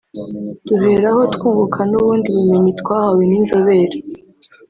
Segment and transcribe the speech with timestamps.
[0.67, 3.95] duheraho twunguka n’ubundi bumenyi twahawe n’inzobere